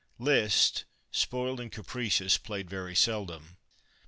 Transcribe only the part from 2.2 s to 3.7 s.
played very seldom.